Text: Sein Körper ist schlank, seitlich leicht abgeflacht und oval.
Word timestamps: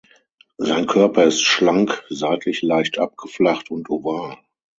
Sein 0.57 0.87
Körper 0.87 1.25
ist 1.25 1.41
schlank, 1.43 2.03
seitlich 2.09 2.63
leicht 2.63 2.97
abgeflacht 2.97 3.69
und 3.69 3.87
oval. 3.91 4.39